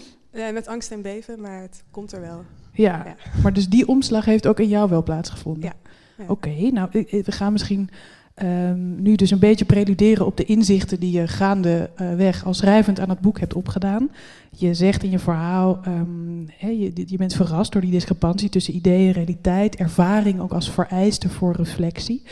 met 0.53 0.67
angst 0.67 0.91
en 0.91 1.03
beven, 1.03 1.41
maar 1.41 1.61
het 1.61 1.83
komt 1.91 2.13
er 2.13 2.21
wel. 2.21 2.45
Ja, 2.73 3.03
ja, 3.05 3.15
maar 3.43 3.53
dus 3.53 3.69
die 3.69 3.89
omslag 3.89 4.25
heeft 4.25 4.47
ook 4.47 4.61
in 4.61 4.69
jou 4.69 4.89
wel 4.89 5.03
plaatsgevonden? 5.03 5.63
Ja. 5.63 5.91
Oké, 6.29 6.71
nou, 6.71 6.89
we 7.11 7.33
gaan 7.33 7.53
misschien 7.53 7.91
um, 8.43 9.03
nu 9.03 9.15
dus 9.15 9.31
een 9.31 9.39
beetje 9.39 9.65
preluderen 9.65 10.27
op 10.27 10.37
de 10.37 10.45
inzichten 10.45 11.00
die 11.00 11.12
je 11.12 11.29
gaandeweg 11.29 12.41
uh, 12.41 12.47
als 12.47 12.59
schrijvend 12.59 13.00
aan 13.00 13.09
het 13.09 13.21
boek 13.21 13.41
hebt 13.41 13.55
opgedaan. 13.55 14.11
Je 14.57 14.75
zegt 14.75 15.03
in 15.03 15.11
je 15.11 15.19
verhaal, 15.19 15.81
he, 16.57 16.69
je, 16.69 16.93
je, 17.07 17.17
bent 17.17 17.35
verrast 17.35 17.73
door 17.73 17.81
die 17.81 17.91
discrepantie 17.91 18.49
tussen 18.49 18.75
idee 18.75 19.07
en 19.07 19.12
realiteit, 19.12 19.77
ervaring 19.77 20.41
ook 20.41 20.53
als 20.53 20.71
vereiste 20.71 21.29
voor 21.29 21.55
reflectie. 21.57 22.23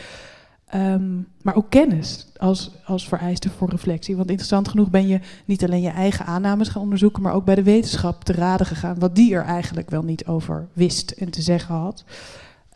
Um, 0.75 1.27
maar 1.41 1.55
ook 1.55 1.69
kennis 1.69 2.27
als, 2.37 2.71
als 2.85 3.07
vereiste 3.07 3.49
voor 3.49 3.69
reflectie. 3.69 4.15
Want 4.15 4.29
interessant 4.29 4.67
genoeg 4.67 4.89
ben 4.89 5.07
je 5.07 5.19
niet 5.45 5.63
alleen 5.63 5.81
je 5.81 5.89
eigen 5.89 6.25
aannames 6.25 6.67
gaan 6.67 6.81
onderzoeken, 6.81 7.21
maar 7.21 7.33
ook 7.33 7.45
bij 7.45 7.55
de 7.55 7.63
wetenschap 7.63 8.23
te 8.23 8.33
raden 8.33 8.65
gegaan 8.65 8.99
wat 8.99 9.15
die 9.15 9.33
er 9.33 9.43
eigenlijk 9.43 9.89
wel 9.89 10.03
niet 10.03 10.25
over 10.25 10.67
wist 10.73 11.11
en 11.11 11.29
te 11.29 11.41
zeggen 11.41 11.75
had. 11.75 12.03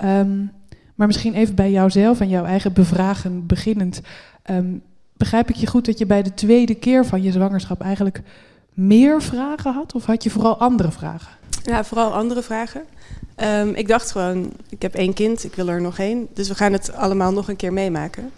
Um, 0.03 0.51
maar 0.95 1.07
misschien 1.07 1.33
even 1.33 1.55
bij 1.55 1.71
jouzelf 1.71 2.19
en 2.19 2.29
jouw 2.29 2.45
eigen 2.45 2.73
bevragen 2.73 3.45
beginnend. 3.45 4.01
Um, 4.51 4.81
begrijp 5.17 5.49
ik 5.49 5.55
je 5.55 5.67
goed 5.67 5.85
dat 5.85 5.97
je 5.97 6.05
bij 6.05 6.23
de 6.23 6.33
tweede 6.33 6.75
keer 6.75 7.05
van 7.05 7.21
je 7.21 7.31
zwangerschap 7.31 7.81
eigenlijk 7.81 8.21
meer 8.73 9.21
vragen 9.21 9.73
had? 9.73 9.93
Of 9.95 10.05
had 10.05 10.23
je 10.23 10.29
vooral 10.29 10.57
andere 10.57 10.91
vragen? 10.91 11.31
Ja, 11.63 11.83
vooral 11.83 12.13
andere 12.13 12.41
vragen. 12.41 12.81
Um, 13.37 13.73
ik 13.75 13.87
dacht 13.87 14.11
gewoon, 14.11 14.53
ik 14.69 14.81
heb 14.81 14.95
één 14.95 15.13
kind, 15.13 15.43
ik 15.43 15.55
wil 15.55 15.67
er 15.67 15.81
nog 15.81 15.99
één. 15.99 16.27
Dus 16.33 16.47
we 16.47 16.55
gaan 16.55 16.73
het 16.73 16.93
allemaal 16.93 17.31
nog 17.31 17.47
een 17.47 17.55
keer 17.55 17.73
meemaken. 17.73 18.31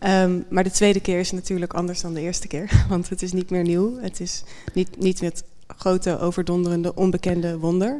Um, 0.00 0.44
maar 0.48 0.64
de 0.64 0.70
tweede 0.70 1.00
keer 1.00 1.18
is 1.18 1.32
natuurlijk 1.32 1.74
anders 1.74 2.00
dan 2.00 2.14
de 2.14 2.20
eerste 2.20 2.46
keer. 2.46 2.70
Want 2.88 3.08
het 3.08 3.22
is 3.22 3.32
niet 3.32 3.50
meer 3.50 3.62
nieuw. 3.62 4.00
Het 4.00 4.20
is 4.20 4.44
niet, 4.74 4.98
niet 4.98 5.20
het 5.20 5.44
grote, 5.66 6.18
overdonderende, 6.18 6.94
onbekende 6.94 7.58
wonder. 7.58 7.96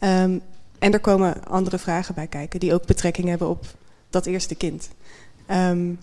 Um, 0.00 0.40
en 0.82 0.92
er 0.92 1.00
komen 1.00 1.44
andere 1.44 1.78
vragen 1.78 2.14
bij 2.14 2.26
kijken 2.26 2.60
die 2.60 2.74
ook 2.74 2.86
betrekking 2.86 3.28
hebben 3.28 3.48
op 3.48 3.66
dat 4.10 4.26
eerste 4.26 4.54
kind. 4.54 4.88
Um, 5.50 5.98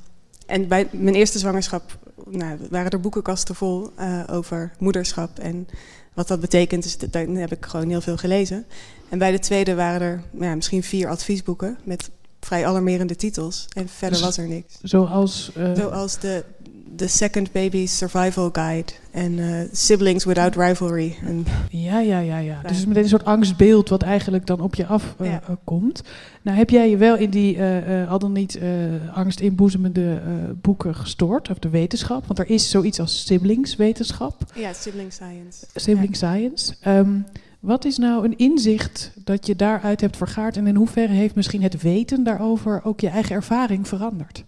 en 0.45 0.67
bij 0.67 0.87
mijn 0.91 1.15
eerste 1.15 1.39
zwangerschap 1.39 1.97
nou, 2.25 2.57
waren 2.69 2.91
er 2.91 2.99
boekenkasten 2.99 3.55
vol 3.55 3.91
uh, 3.99 4.23
over 4.29 4.71
moederschap 4.77 5.39
en 5.39 5.67
wat 6.13 6.27
dat 6.27 6.39
betekent. 6.39 6.83
Dus 6.83 6.97
daar 6.97 7.27
heb 7.27 7.51
ik 7.51 7.65
gewoon 7.65 7.89
heel 7.89 8.01
veel 8.01 8.17
gelezen. 8.17 8.65
En 9.09 9.17
bij 9.17 9.31
de 9.31 9.39
tweede 9.39 9.75
waren 9.75 10.01
er 10.01 10.23
ja, 10.39 10.55
misschien 10.55 10.83
vier 10.83 11.09
adviesboeken 11.09 11.77
met 11.83 12.09
vrij 12.39 12.67
alarmerende 12.67 13.15
titels. 13.15 13.67
En 13.73 13.87
verder 13.87 14.17
dus 14.17 14.27
was 14.27 14.37
er 14.37 14.47
niks. 14.47 14.77
Zoals? 14.81 15.51
Uh... 15.57 15.75
Zoals 15.75 16.19
de, 16.19 16.43
The 16.95 17.07
Second 17.07 17.51
Baby 17.51 17.87
Survival 17.87 18.49
Guide 18.51 18.91
en 19.11 19.39
eh, 19.39 19.67
Siblings 19.71 20.25
Without 20.25 20.55
Rivalry. 20.55 21.15
En, 21.25 21.45
Ja, 21.69 21.99
ja, 21.99 22.19
ja, 22.19 22.37
ja. 22.37 22.61
Dus 22.61 22.85
meteen 22.85 23.03
een 23.03 23.09
soort 23.09 23.25
angstbeeld 23.25 23.89
wat 23.89 24.01
eigenlijk 24.01 24.45
dan 24.45 24.59
op 24.59 24.75
je 24.75 24.85
afkomt. 24.85 25.29
Ja. 25.29 25.57
komt. 25.63 26.03
nou, 26.41 26.57
heb 26.57 26.69
jij 26.69 26.89
je 26.89 26.97
wel 26.97 27.15
in 27.15 27.29
die 27.29 27.55
eh, 27.55 28.01
eh, 28.01 28.11
al 28.11 28.19
dan 28.19 28.31
niet 28.31 28.55
eh 28.55 28.67
angst 29.13 29.39
inboezemende 29.39 30.21
eh, 30.25 30.31
boeken 30.61 30.95
gestoord, 30.95 31.49
of 31.49 31.59
de 31.59 31.69
wetenschap? 31.69 32.25
Want 32.25 32.39
er 32.39 32.49
is 32.49 32.69
zoiets 32.69 32.99
als 32.99 33.25
siblingswetenschap, 33.25 34.35
ja, 34.55 34.73
Sibling 34.73 35.13
Science. 35.13 35.65
sibling 35.75 36.15
science. 36.15 36.75
Ehm, 36.81 37.21
wat 37.59 37.85
is 37.85 37.97
nou 37.97 38.25
een 38.25 38.37
inzicht 38.37 39.11
dat 39.23 39.45
je 39.45 39.55
daaruit 39.55 40.01
hebt 40.01 40.17
vergaard 40.17 40.57
en 40.57 40.67
in 40.67 40.75
hoeverre 40.75 41.13
heeft 41.13 41.35
misschien 41.35 41.61
het 41.63 41.81
weten 41.81 42.23
daarover 42.23 42.81
ook 42.83 42.99
je 42.99 43.09
eigen 43.09 43.35
ervaring 43.35 43.87
veranderd? 43.87 44.43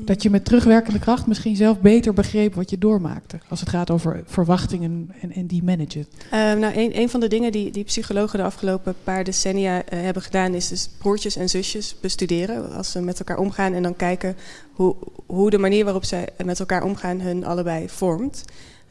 Dat 0.00 0.22
je 0.22 0.30
met 0.30 0.44
terugwerkende 0.44 0.98
kracht 0.98 1.26
misschien 1.26 1.56
zelf 1.56 1.80
beter 1.80 2.12
begreep 2.12 2.54
wat 2.54 2.70
je 2.70 2.78
doormaakte. 2.78 3.38
Als 3.48 3.60
het 3.60 3.68
gaat 3.68 3.90
over 3.90 4.22
verwachtingen 4.26 5.10
en, 5.20 5.32
en 5.32 5.46
die 5.46 5.62
managen. 5.62 6.06
Ehm, 6.30 6.58
nou, 6.58 6.76
een, 6.76 6.98
een 6.98 7.08
van 7.08 7.20
de 7.20 7.28
dingen 7.28 7.52
die, 7.52 7.70
die 7.70 7.84
psychologen 7.84 8.38
de 8.38 8.44
afgelopen 8.44 8.94
paar 9.04 9.24
decennia 9.24 9.84
eh, 9.84 10.00
hebben 10.00 10.22
gedaan, 10.22 10.54
is 10.54 10.68
dus 10.68 10.88
broertjes 10.98 11.36
en 11.36 11.48
zusjes 11.48 11.96
bestuderen. 12.00 12.72
Als 12.72 12.90
ze 12.90 13.00
met 13.00 13.18
elkaar 13.18 13.38
omgaan 13.38 13.72
en 13.72 13.82
dan 13.82 13.96
kijken 13.96 14.36
hoe, 14.72 14.96
hoe 15.26 15.50
de 15.50 15.58
manier 15.58 15.84
waarop 15.84 16.04
zij 16.04 16.28
met 16.44 16.60
elkaar 16.60 16.82
omgaan 16.82 17.20
hun 17.20 17.44
allebei 17.44 17.88
vormt. 17.88 18.44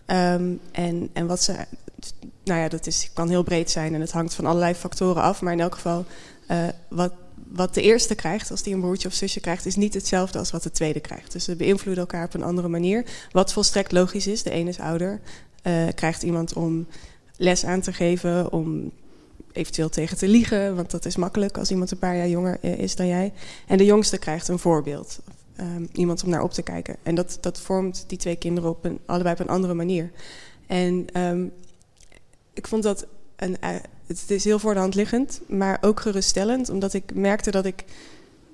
Ehm, 0.06 0.54
en, 0.72 1.10
en 1.14 1.28
wat 1.28 1.44
ze. 1.44 1.56
Nou 2.44 2.60
ja, 2.60 2.68
dat 2.68 2.88
is, 2.88 3.10
kan 3.14 3.30
heel 3.30 3.44
breed 3.44 3.72
zijn 3.72 3.94
en 3.94 4.02
het 4.02 4.12
hangt 4.12 4.34
van 4.34 4.46
allerlei 4.46 4.74
factoren 4.74 5.22
af. 5.22 5.42
Maar 5.42 5.54
in 5.54 5.60
elk 5.60 5.74
geval, 5.74 6.06
eh, 6.48 6.58
wat, 6.88 7.14
wat 7.52 7.74
de 7.74 7.82
eerste 7.82 8.16
krijgt, 8.16 8.52
als 8.52 8.64
die 8.64 8.74
een 8.74 8.80
broertje 8.80 9.08
of 9.08 9.14
zusje 9.14 9.40
krijgt, 9.40 9.66
is 9.66 9.76
niet 9.76 9.94
hetzelfde 9.94 10.40
als 10.40 10.52
wat 10.52 10.64
de 10.64 10.72
tweede 10.72 11.00
krijgt. 11.00 11.32
Dus 11.32 11.44
ze 11.44 11.56
beïnvloeden 11.56 12.04
elkaar 12.04 12.26
op 12.26 12.34
een 12.34 12.44
andere 12.44 12.68
manier. 12.68 13.06
Wat 13.32 13.54
volstrekt 13.54 13.92
logisch 13.92 14.28
is. 14.28 14.44
De 14.44 14.50
ene 14.50 14.70
is 14.70 14.80
ouder, 14.80 15.20
eh, 15.62 15.88
krijgt 15.96 16.24
iemand 16.24 16.54
om 16.54 16.88
les 17.38 17.66
aan 17.66 17.82
te 17.82 17.94
geven, 17.94 18.52
om 18.52 18.92
eventueel 19.52 19.90
tegen 19.90 20.18
te 20.18 20.28
liegen, 20.28 20.76
want 20.76 20.92
dat 20.92 21.06
is 21.06 21.16
makkelijk 21.16 21.58
als 21.58 21.72
iemand 21.72 21.92
een 21.92 22.00
paar 22.00 22.16
jaar 22.16 22.30
jonger 22.30 22.58
eh, 22.62 22.78
is 22.78 22.96
dan 22.96 23.08
jij. 23.08 23.34
En 23.68 23.78
de 23.78 23.86
jongste 23.86 24.18
krijgt 24.18 24.48
een 24.48 24.60
voorbeeld, 24.60 25.20
Ehm, 25.58 25.86
iemand 25.92 26.24
om 26.24 26.30
naar 26.30 26.42
op 26.42 26.52
te 26.52 26.62
kijken. 26.62 26.96
En 27.04 27.16
dat, 27.16 27.38
dat 27.42 27.60
vormt 27.60 28.04
die 28.08 28.18
twee 28.18 28.36
kinderen 28.36 28.70
op 28.70 28.86
een, 28.86 29.00
allebei 29.06 29.34
op 29.34 29.40
een 29.40 29.48
andere 29.48 29.74
manier. 29.74 30.12
En 30.68 31.06
ehm, 31.14 31.48
ik 32.54 32.68
vond 32.68 32.84
dat 32.84 33.06
een, 33.36 33.58
het 34.08 34.32
is 34.32 34.44
heel 34.44 34.60
voor 34.60 34.74
de 34.74 34.80
hand 34.80 34.96
liggend, 34.96 35.42
maar 35.48 35.78
ook 35.82 36.00
geruststellend, 36.00 36.70
omdat 36.70 36.94
ik 36.94 37.14
merkte 37.14 37.52
dat 37.52 37.66
ik 37.66 37.84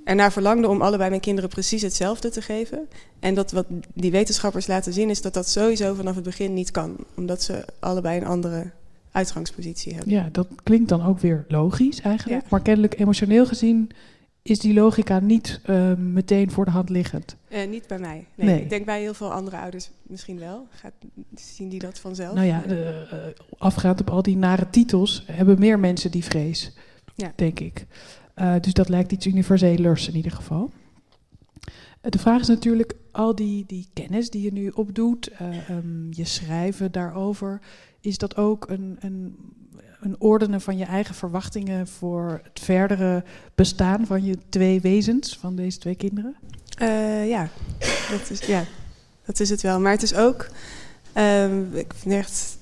ernaar 0.04 0.32
verlangde 0.32 0.68
om 0.68 0.82
allebei 0.82 1.10
mijn 1.10 1.22
kinderen 1.22 1.50
precies 1.50 1.82
hetzelfde 1.82 2.30
te 2.30 2.42
geven. 2.42 2.88
En 3.20 3.36
dat 3.36 3.52
wat 3.52 3.66
die 3.94 4.12
wetenschappers 4.12 4.68
laten 4.68 4.94
zien 4.94 5.10
is 5.10 5.22
dat 5.22 5.34
dat 5.34 5.50
sowieso 5.50 5.94
vanaf 5.94 6.16
het 6.16 6.24
begin 6.24 6.54
niet 6.54 6.72
kan, 6.72 6.96
omdat 7.16 7.42
ze 7.42 7.66
allebei 7.80 8.20
een 8.20 8.28
andere 8.28 8.72
uitgangspositie 9.12 9.94
hebben. 9.94 10.14
Ja, 10.14 10.30
dat 10.32 10.48
klinkt 10.64 10.90
dan 10.90 11.06
ook 11.06 11.20
weer 11.20 11.46
logisch 11.48 12.02
eigenlijk. 12.02 12.42
Ja. 12.42 12.48
Maar 12.50 12.62
kennelijk 12.62 13.00
emotioneel 13.00 13.46
gezien 13.46 13.90
is 14.44 14.60
die 14.60 14.74
logica 14.74 15.20
niet 15.20 15.60
eh, 15.64 15.94
meteen 15.94 16.52
voor 16.52 16.66
de 16.66 16.72
hand 16.72 16.90
liggend. 16.90 17.36
Eh, 17.48 17.68
niet 17.68 17.88
bij 17.88 18.00
mij. 18.00 18.28
Nee. 18.36 18.48
Nee. 18.48 18.62
Ik 18.62 18.70
denk 18.70 18.86
bij 18.86 19.02
heel 19.02 19.14
veel 19.14 19.34
andere 19.34 19.58
ouders 19.58 19.90
misschien 20.04 20.40
wel. 20.40 20.68
Gaat, 20.70 20.94
zien 21.36 21.70
die 21.70 21.80
dat 21.80 22.00
vanzelf? 22.00 22.36
Nou 22.36 22.48
ja, 22.48 22.64
eh, 22.64 23.02
eh, 23.02 23.34
afgaand 23.58 24.02
op 24.02 24.10
al 24.10 24.22
die 24.22 24.38
nare 24.38 24.70
titels 24.70 25.24
hebben 25.26 25.60
meer 25.60 25.80
mensen 25.80 26.12
die 26.12 26.24
vrees, 26.24 26.72
Ja. 27.16 27.34
denk 27.36 27.60
ik. 27.60 27.86
Dus 28.62 28.74
dat 28.74 28.90
lijkt 28.90 29.12
iets 29.12 29.26
universelers 29.26 30.08
in 30.08 30.16
ieder 30.16 30.32
geval. 30.32 30.72
De 32.10 32.20
vraag 32.20 32.42
is 32.42 32.48
natuurlijk, 32.48 32.96
al 33.12 33.36
die, 33.36 33.64
die 33.68 33.88
kennis 33.94 34.30
die 34.30 34.42
je 34.42 34.54
nu 34.54 34.70
opdoet, 34.70 35.28
eh, 35.28 35.70
ehm, 35.70 36.12
je 36.12 36.26
schrijven 36.26 36.92
daarover, 36.92 37.62
is 38.00 38.18
dat 38.18 38.36
ook 38.38 38.70
een, 38.70 38.98
een, 39.00 39.36
een 40.04 40.16
ordenen 40.20 40.62
van 40.62 40.78
je 40.78 40.86
eigen 40.86 41.16
verwachtingen 41.16 41.88
voor 41.88 42.42
het 42.44 42.60
verdere 42.60 43.24
bestaan 43.56 44.06
van 44.06 44.24
je 44.24 44.38
twee 44.50 44.82
wezens, 44.82 45.38
van 45.38 45.56
deze 45.56 45.78
twee 45.78 45.96
kinderen? 45.96 46.36
Eh, 46.78 47.30
ja, 47.30 47.50
dat 48.12 48.30
is, 48.30 48.40
ja, 48.40 48.64
dat 49.26 49.40
is 49.40 49.50
het 49.50 49.62
wel. 49.62 49.80
Maar 49.80 49.92
het 49.92 50.04
is 50.04 50.16
ook, 50.16 50.48
ehm, 51.14 51.76
ik 51.76 51.94
ben 52.04 52.18
echt, 52.18 52.58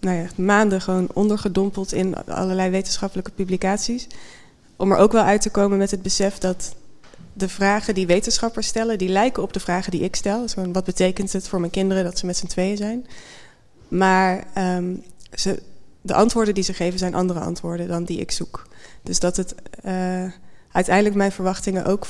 nou 0.00 0.16
ja, 0.16 0.26
maanden 0.36 0.80
gewoon 0.80 1.08
ondergedompeld 1.12 1.92
in 1.92 2.26
allerlei 2.26 2.70
wetenschappelijke 2.70 3.30
publicaties. 3.30 4.06
Om 4.76 4.92
er 4.92 4.98
ook 4.98 5.12
wel 5.12 5.22
uit 5.22 5.42
te 5.42 5.50
komen 5.50 5.78
met 5.78 5.90
het 5.90 6.02
besef 6.02 6.38
dat 6.38 6.74
de 7.32 7.48
vragen 7.48 7.94
die 7.94 8.06
wetenschappers 8.06 8.66
stellen, 8.66 8.98
die 8.98 9.08
lijken 9.08 9.42
op 9.42 9.52
de 9.52 9.60
vragen 9.60 9.90
die 9.90 10.00
ik 10.00 10.16
stel. 10.16 10.40
Dus 10.40 10.54
wat 10.72 10.84
betekent 10.84 11.32
het 11.32 11.48
voor 11.48 11.60
mijn 11.60 11.72
kinderen 11.72 12.04
dat 12.04 12.18
ze 12.18 12.26
met 12.26 12.36
z'n 12.36 12.46
tweeën 12.46 12.76
zijn? 12.76 13.06
Maar 13.88 14.44
ehm, 14.54 14.94
ze, 15.34 15.62
de 16.02 16.14
antwoorden 16.14 16.54
die 16.54 16.64
ze 16.64 16.74
geven 16.74 16.98
zijn 16.98 17.14
andere 17.14 17.40
antwoorden 17.40 17.88
dan 17.88 18.04
die 18.04 18.18
ik 18.18 18.30
zoek. 18.30 18.66
Dus 19.02 19.20
dat 19.20 19.36
het 19.36 19.54
eh, 19.82 20.24
uiteindelijk 20.72 21.16
mijn 21.16 21.32
verwachtingen 21.32 21.84
ook 21.84 22.06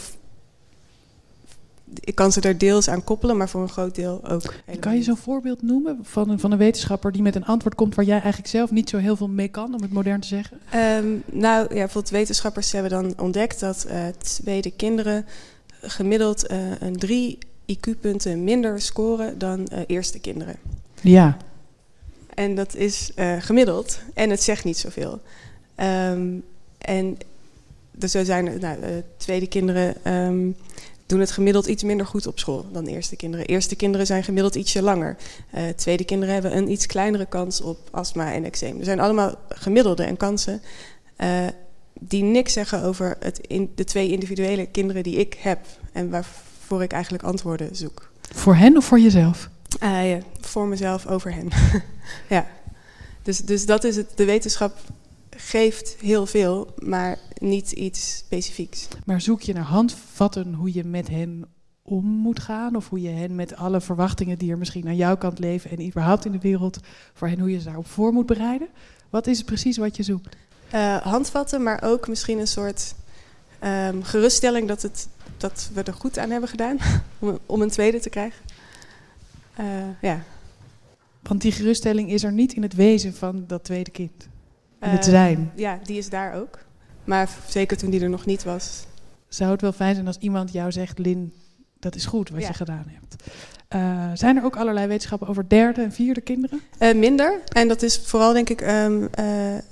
ik 2.00 2.14
kan 2.14 2.32
ze 2.32 2.40
er 2.40 2.58
deels 2.58 2.88
aan 2.88 3.04
koppelen, 3.04 3.37
maar 3.37 3.49
voor 3.49 3.62
een 3.62 3.68
groot 3.68 3.94
deel 3.94 4.28
ook. 4.28 4.54
Kan 4.80 4.96
je 4.96 5.02
zo'n 5.02 5.16
voorbeeld 5.16 5.62
noemen 5.62 5.99
van 6.02 6.30
een, 6.30 6.38
van 6.38 6.52
een 6.52 6.58
wetenschapper 6.58 7.12
die 7.12 7.22
met 7.22 7.34
een 7.34 7.44
antwoord 7.44 7.75
komt 7.75 7.94
waar 7.94 8.04
jij 8.04 8.20
eigenlijk 8.20 8.49
zelf 8.49 8.70
niet 8.70 8.88
zo 8.88 8.96
heel 8.96 9.16
veel 9.16 9.28
mee 9.28 9.49
kan, 9.49 9.75
om 9.75 9.82
het 9.82 9.92
modern 9.92 10.20
te 10.20 10.26
zeggen? 10.26 10.58
Ehm, 10.70 11.06
nou, 11.26 11.62
ja, 11.62 11.66
bijvoorbeeld 11.68 12.11
wetenschappers 12.11 12.72
hebben 12.72 12.90
dan 12.90 13.14
ontdekt 13.18 13.61
dat 13.61 13.84
eh, 13.84 14.06
tweede 14.18 14.70
kinderen 14.70 15.26
gemiddeld 15.80 16.46
eh, 16.46 16.80
een 16.80 16.96
drie 16.96 17.38
IQ-punten 17.66 18.44
minder 18.44 18.80
scoren 18.80 19.38
dan 19.38 19.68
eerste 19.87 20.18
kinderen. 20.20 20.56
Ja. 21.00 21.37
En 22.35 22.55
dat 22.55 22.75
is 22.75 23.11
eh, 23.15 23.37
gemiddeld 23.39 24.01
en 24.15 24.31
het 24.31 24.43
zegt 24.43 24.65
niet 24.65 24.79
zoveel. 24.79 25.21
Ehm, 25.75 26.29
en 26.79 27.19
dus 27.91 28.11
zo 28.11 28.25
zijn 28.25 28.47
er, 28.47 28.59
nou, 28.59 28.83
eh, 28.83 28.91
tweede 29.17 29.47
kinderen 29.47 29.95
ehm, 30.03 30.51
doen 31.07 31.21
het 31.21 31.31
gemiddeld 31.31 31.67
iets 31.67 31.83
minder 31.83 32.07
goed 32.07 32.27
op 32.27 32.39
school 32.39 32.67
dan 32.73 32.87
eerste 32.87 33.17
kinderen. 33.17 33.47
Eerste 33.47 33.77
kinderen 33.77 34.07
zijn 34.07 34.25
gemiddeld 34.25 34.55
ietsje 34.55 34.83
langer. 34.83 35.17
Eh, 35.51 35.62
tweede 35.77 36.05
kinderen 36.05 36.35
hebben 36.35 36.57
een 36.57 36.71
iets 36.71 36.87
kleinere 36.87 37.27
kans 37.27 37.61
op 37.61 37.79
astma 37.91 38.33
en 38.33 38.45
eczeem. 38.45 38.79
Er 38.79 38.85
zijn 38.85 39.01
allemaal 39.01 39.35
gemiddelde 39.49 40.05
en 40.05 40.17
kansen 40.17 40.62
eh, 41.17 41.47
die 42.01 42.23
niks 42.23 42.53
zeggen 42.53 42.83
over 42.83 43.17
het 43.21 43.39
in, 43.47 43.73
de 43.75 43.85
twee 43.85 44.11
individuele 44.11 44.67
kinderen 44.67 45.03
die 45.03 45.17
ik 45.17 45.37
heb 45.39 45.59
en 45.93 46.11
waarvoor 46.11 46.83
ik 46.83 46.93
eigenlijk 46.93 47.25
antwoorden 47.25 47.77
zoek. 47.77 48.11
Voor 48.35 48.55
hen 48.55 48.77
of 48.77 48.85
voor 48.85 49.01
jezelf? 49.01 49.49
Ja, 49.81 50.19
voor 50.41 50.67
mezelf 50.67 51.07
over 51.07 51.35
hen. 51.35 51.49
ja. 52.37 52.47
Dus, 53.23 53.38
dus 53.38 53.67
dat 53.67 53.85
is 53.85 53.97
het. 53.97 54.17
De 54.17 54.25
wetenschap 54.25 54.79
geeft 55.37 55.97
heel 56.00 56.26
veel, 56.26 56.75
maar 56.79 57.19
niet 57.38 57.73
iets 57.73 58.17
specifieks. 58.17 58.88
Maar 59.05 59.21
zoek 59.21 59.41
je 59.41 59.52
naar 59.52 59.64
handvatten 59.64 60.55
hoe 60.55 60.73
je 60.73 60.85
met 60.85 61.09
hen 61.09 61.45
om 61.83 62.05
moet 62.05 62.41
gaan? 62.41 62.76
Of 62.76 62.88
hoe 62.88 63.00
je 63.00 63.09
hen 63.09 63.35
met 63.35 63.57
alle 63.57 63.81
verwachtingen 63.81 64.38
die 64.38 64.50
er 64.50 64.59
misschien 64.59 64.87
aan 64.87 64.97
jouw 64.97 65.17
kant 65.17 65.38
leven 65.38 65.71
en 65.71 65.87
überhaupt 65.87 66.25
in 66.25 66.33
de 66.33 66.38
wereld, 66.38 66.79
voor 67.14 67.29
hen 67.29 67.38
hoe 67.38 67.50
je 67.50 67.59
ze 67.59 67.64
daarop 67.64 67.87
voor 67.87 68.12
moet 68.12 68.26
bereiden? 68.26 68.69
Wat 69.11 69.26
is 69.26 69.37
het 69.37 69.47
precies 69.47 69.76
wat 69.76 69.97
je 69.97 70.02
zoekt? 70.02 70.37
Eh, 70.71 70.97
handvatten, 70.97 71.62
maar 71.62 71.83
ook 71.83 72.09
misschien 72.09 72.38
een 72.38 72.47
soort 72.47 72.95
ehm, 73.59 74.02
geruststelling 74.02 74.69
dat, 74.69 74.83
het, 74.83 75.09
dat 75.37 75.71
we 75.75 75.83
er 75.83 75.95
goed 75.95 76.19
aan 76.19 76.31
hebben 76.31 76.49
gedaan 76.49 76.79
om, 77.19 77.38
om 77.47 77.62
een 77.62 77.71
tweede 77.71 78.00
te 78.00 78.11
krijgen. 78.11 78.41
Eh, 79.56 79.64
ja. 80.00 80.21
Want 81.23 81.40
die 81.40 81.52
geruststelling 81.52 82.11
is 82.11 82.23
er 82.25 82.32
niet 82.32 82.52
in 82.52 82.62
het 82.62 82.75
wezen 82.75 83.14
van 83.14 83.44
dat 83.47 83.64
tweede 83.64 83.90
kind. 83.90 84.28
In 84.80 84.88
het 84.88 85.04
Eh, 85.04 85.11
zijn. 85.11 85.52
Ja, 85.54 85.78
die 85.85 85.99
is 85.99 86.09
daar 86.09 86.35
ook. 86.35 86.59
Maar 87.04 87.30
zeker 87.49 87.76
toen 87.76 87.90
die 87.90 88.00
er 88.00 88.11
nog 88.11 88.26
niet 88.26 88.44
was. 88.44 88.85
Zou 89.28 89.50
het 89.50 89.61
wel 89.61 89.73
fijn 89.73 89.94
zijn 89.94 90.06
als 90.06 90.18
iemand 90.18 90.52
jou 90.52 90.73
zegt, 90.73 90.99
Lin, 90.99 91.32
dat 91.78 91.94
is 91.94 92.04
goed 92.06 92.30
wat 92.30 92.40
Ja. 92.40 92.49
je 92.49 92.54
gedaan 92.54 92.87
hebt. 92.87 93.16
Eh, 93.68 94.11
zijn 94.14 94.37
er 94.37 94.44
ook 94.44 94.56
allerlei 94.56 94.87
wetenschappen 94.87 95.28
over 95.28 95.49
derde 95.49 95.82
en 95.82 95.92
vierde 95.92 96.21
kinderen? 96.21 96.61
Minder. 96.94 97.40
En 97.49 97.68
dat 97.68 97.82
is 97.82 97.99
vooral, 97.99 98.32
denk 98.32 98.49
ik, 98.49 98.61
ehm, 98.61 99.04
eh, 99.11 99.25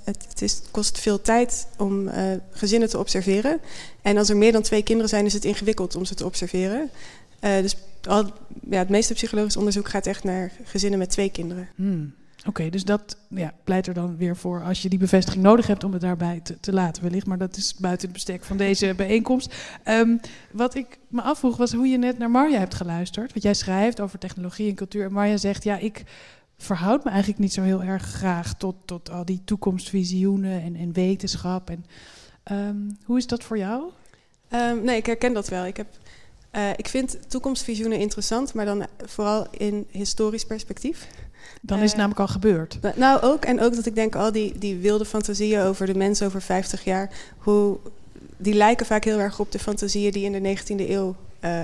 het, 0.03 0.25
het, 0.29 0.41
is, 0.41 0.61
kost 0.71 0.99
veel 0.99 1.21
tijd 1.21 1.67
om 1.77 2.09
gezinnen 2.51 2.89
te 2.89 2.97
observeren. 2.97 3.59
En 4.01 4.17
als 4.17 4.29
er 4.29 4.37
meer 4.37 4.51
dan 4.51 4.61
twee 4.61 4.83
kinderen 4.83 5.09
zijn, 5.09 5.25
is 5.25 5.33
het 5.33 5.45
ingewikkeld 5.45 5.95
om 5.95 6.05
ze 6.05 6.15
te 6.15 6.25
observeren. 6.25 6.89
Eh, 7.41 7.61
dus 7.61 7.75
al, 8.07 8.31
ja, 8.69 8.77
het 8.77 8.89
meeste 8.89 9.13
psychologisch 9.13 9.57
onderzoek 9.57 9.89
gaat 9.89 10.07
echt 10.07 10.23
naar 10.23 10.51
gezinnen 10.63 10.99
met 10.99 11.09
twee 11.09 11.31
kinderen. 11.31 11.69
Hmm. 11.75 12.13
Oké, 12.47 12.69
dus 12.69 12.83
dat 12.83 13.17
ja, 13.29 13.53
pleit 13.63 13.87
er 13.87 13.93
dan 13.93 14.17
weer 14.17 14.35
voor 14.35 14.63
als 14.63 14.81
je 14.81 14.89
die 14.89 14.99
bevestiging 14.99 15.43
nodig 15.43 15.67
hebt 15.67 15.83
om 15.83 15.91
het 15.91 16.01
daarbij 16.01 16.39
te, 16.39 16.59
te 16.59 16.73
laten 16.73 17.03
wellicht. 17.03 17.25
Maar 17.25 17.37
dat 17.37 17.57
is 17.57 17.75
buiten 17.75 18.07
het 18.07 18.15
bestek 18.15 18.43
van 18.43 18.57
deze 18.57 18.93
bijeenkomst. 18.95 19.55
Ehm, 19.83 20.17
wat 20.51 20.75
ik 20.75 20.99
me 21.07 21.21
afvroeg 21.21 21.57
was 21.57 21.73
hoe 21.73 21.87
je 21.87 21.97
net 21.97 22.17
naar 22.17 22.31
Marja 22.31 22.59
hebt 22.59 22.73
geluisterd. 22.73 23.31
Want 23.31 23.43
jij 23.43 23.53
schrijft 23.53 23.99
over 23.99 24.19
technologie 24.19 24.69
en 24.69 24.75
cultuur. 24.75 25.05
En 25.05 25.11
Marja 25.11 25.37
zegt, 25.37 25.63
ja, 25.63 25.77
ik 25.77 26.03
verhoud 26.57 27.03
me 27.03 27.09
eigenlijk 27.09 27.39
niet 27.39 27.53
zo 27.53 27.61
heel 27.61 27.83
erg 27.83 28.03
graag 28.03 28.57
tot, 28.57 28.75
tot 28.85 29.09
al 29.09 29.25
die 29.25 29.41
toekomstvisioenen 29.45 30.61
en, 30.61 30.75
en 30.75 30.93
wetenschap. 30.93 31.69
En, 31.69 31.85
ehm, 32.43 32.77
hoe 33.03 33.17
is 33.17 33.27
dat 33.27 33.43
voor 33.43 33.57
jou? 33.57 33.83
Ehm, 34.49 34.83
nee, 34.83 34.97
ik 34.97 35.05
herken 35.05 35.33
dat 35.33 35.49
wel. 35.49 35.65
Ik 35.65 35.77
heb 35.77 35.87
Uh, 36.55 36.69
ik 36.75 36.87
vind 36.87 37.17
toekomstvisioenen 37.27 37.99
interessant, 37.99 38.53
maar 38.53 38.65
dan 38.65 38.85
vooral 39.05 39.47
in 39.51 39.87
historisch 39.91 40.45
perspectief. 40.45 41.07
Dan 41.61 41.77
is 41.77 41.83
het 41.83 41.91
uh, 41.91 41.97
namelijk 41.97 42.19
al 42.19 42.27
gebeurd. 42.27 42.77
Nou, 42.95 43.21
ook. 43.21 43.45
En 43.45 43.61
ook 43.61 43.75
dat 43.75 43.85
ik 43.85 43.95
denk, 43.95 44.15
al 44.15 44.31
die, 44.31 44.57
die 44.57 44.77
wilde 44.77 45.05
fantasieën 45.05 45.61
over 45.61 45.85
de 45.85 45.95
mens 45.95 46.21
over 46.21 46.41
50 46.41 46.83
jaar, 46.83 47.09
hoe, 47.37 47.77
die 48.37 48.53
lijken 48.53 48.85
vaak 48.85 49.03
heel 49.03 49.19
erg 49.19 49.39
op 49.39 49.51
de 49.51 49.59
fantasieën 49.59 50.11
die 50.11 50.25
in 50.25 50.43
de 50.43 50.57
19e 50.57 50.89
eeuw 50.89 51.15
uh, 51.43 51.59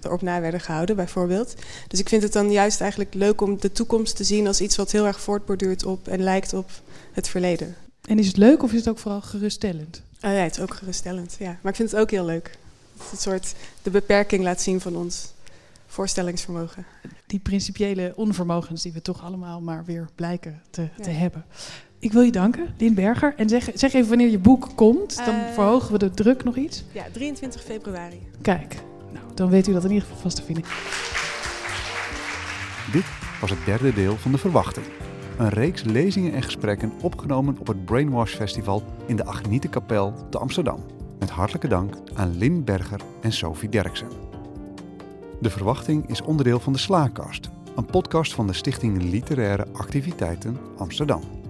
erop 0.00 0.22
na 0.22 0.40
werden 0.40 0.60
gehouden, 0.60 0.96
bijvoorbeeld. 0.96 1.54
Dus 1.88 2.00
ik 2.00 2.08
vind 2.08 2.22
het 2.22 2.32
dan 2.32 2.50
juist 2.50 2.80
eigenlijk 2.80 3.14
leuk 3.14 3.40
om 3.40 3.60
de 3.60 3.72
toekomst 3.72 4.16
te 4.16 4.24
zien 4.24 4.46
als 4.46 4.60
iets 4.60 4.76
wat 4.76 4.92
heel 4.92 5.06
erg 5.06 5.20
voortborduurt 5.20 5.84
op 5.84 6.08
en 6.08 6.22
lijkt 6.22 6.52
op 6.52 6.70
het 7.12 7.28
verleden. 7.28 7.76
En 8.04 8.18
is 8.18 8.26
het 8.26 8.36
leuk 8.36 8.62
of 8.62 8.70
is 8.70 8.78
het 8.78 8.88
ook 8.88 8.98
vooral 8.98 9.20
geruststellend? 9.20 10.02
Oh 10.22 10.30
ja, 10.30 10.36
het 10.36 10.56
is 10.56 10.62
ook 10.62 10.74
geruststellend, 10.74 11.36
ja. 11.38 11.58
Maar 11.62 11.72
ik 11.72 11.76
vind 11.76 11.90
het 11.90 12.00
ook 12.00 12.10
heel 12.10 12.24
leuk. 12.24 12.58
Een 13.10 13.18
soort 13.18 13.54
de 13.82 13.90
beperking 13.90 14.42
laat 14.42 14.60
zien 14.60 14.80
van 14.80 14.96
ons 14.96 15.32
voorstellingsvermogen. 15.86 16.86
Die 17.26 17.38
principiële 17.38 18.12
onvermogens 18.16 18.82
die 18.82 18.92
we 18.92 19.02
toch 19.02 19.22
allemaal 19.22 19.60
maar 19.60 19.84
weer 19.84 20.08
blijken 20.14 20.62
te, 20.70 20.82
ja. 20.82 21.02
te 21.02 21.10
hebben. 21.10 21.44
Ik 21.98 22.12
wil 22.12 22.22
je 22.22 22.32
danken, 22.32 22.74
Lien 22.78 22.94
Berger. 22.94 23.34
En 23.36 23.48
zeg, 23.48 23.70
zeg 23.74 23.92
even 23.92 24.08
wanneer 24.08 24.30
je 24.30 24.38
boek 24.38 24.68
komt. 24.74 25.16
Dan 25.16 25.34
uh, 25.34 25.52
verhogen 25.52 25.92
we 25.92 25.98
de 25.98 26.10
druk 26.10 26.44
nog 26.44 26.56
iets. 26.56 26.84
Ja, 26.92 27.04
23 27.12 27.62
februari. 27.62 28.20
Kijk, 28.40 28.76
nou, 29.12 29.24
dan 29.34 29.50
weet 29.50 29.66
u 29.66 29.72
dat 29.72 29.84
in 29.84 29.90
ieder 29.90 30.06
geval 30.06 30.22
vast 30.22 30.36
te 30.36 30.42
vinden. 30.42 30.64
Dit 32.92 33.04
was 33.40 33.50
het 33.50 33.64
derde 33.64 33.92
deel 33.92 34.16
van 34.16 34.32
De 34.32 34.38
Verwachting. 34.38 34.86
Een 35.38 35.48
reeks 35.48 35.82
lezingen 35.82 36.32
en 36.32 36.42
gesprekken 36.42 36.92
opgenomen 37.00 37.58
op 37.58 37.66
het 37.66 37.84
Brainwash 37.84 38.34
Festival 38.34 38.82
in 39.06 39.16
de 39.16 39.24
Agnietenkapel 39.24 40.14
te 40.30 40.38
Amsterdam. 40.38 41.01
Met 41.22 41.30
hartelijke 41.30 41.68
dank 41.68 41.94
aan 42.14 42.38
Lin 42.38 42.64
Berger 42.64 43.00
en 43.20 43.32
Sophie 43.32 43.68
Derksen. 43.68 44.08
De 45.40 45.50
Verwachting 45.50 46.08
is 46.08 46.22
onderdeel 46.22 46.60
van 46.60 46.72
de 46.72 46.78
Slaakast, 46.78 47.50
een 47.76 47.86
podcast 47.86 48.34
van 48.34 48.46
de 48.46 48.52
Stichting 48.52 49.02
Literaire 49.02 49.66
Activiteiten 49.72 50.56
Amsterdam. 50.76 51.41